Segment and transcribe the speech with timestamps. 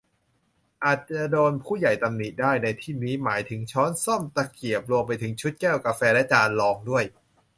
[0.85, 7.03] อาจจะโดนผู้ใหญ่ตำหนิได้ ในที่นี้หมายถึงช้อนส้อม ตะเกียบ รวมไปถึงชุดแก้วกาแฟและจานรองด้วย